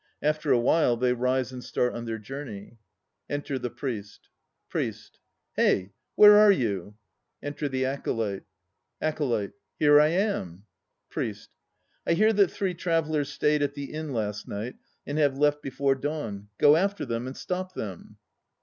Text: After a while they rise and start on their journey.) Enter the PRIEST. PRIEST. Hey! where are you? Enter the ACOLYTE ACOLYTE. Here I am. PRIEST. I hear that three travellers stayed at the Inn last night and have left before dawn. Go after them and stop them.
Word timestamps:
After 0.23 0.51
a 0.51 0.57
while 0.57 0.97
they 0.97 1.13
rise 1.13 1.51
and 1.51 1.63
start 1.63 1.93
on 1.93 2.05
their 2.05 2.17
journey.) 2.17 2.79
Enter 3.29 3.59
the 3.59 3.69
PRIEST. 3.69 4.29
PRIEST. 4.67 5.19
Hey! 5.55 5.93
where 6.15 6.37
are 6.37 6.51
you? 6.51 6.95
Enter 7.43 7.69
the 7.69 7.85
ACOLYTE 7.85 8.41
ACOLYTE. 8.99 9.53
Here 9.77 9.99
I 9.99 10.07
am. 10.07 10.65
PRIEST. 11.11 11.51
I 12.07 12.13
hear 12.13 12.33
that 12.33 12.49
three 12.49 12.73
travellers 12.73 13.29
stayed 13.29 13.61
at 13.61 13.75
the 13.75 13.93
Inn 13.93 14.11
last 14.11 14.47
night 14.47 14.75
and 15.05 15.19
have 15.19 15.37
left 15.37 15.61
before 15.61 15.93
dawn. 15.93 16.47
Go 16.57 16.75
after 16.75 17.05
them 17.05 17.27
and 17.27 17.37
stop 17.37 17.75
them. 17.75 18.17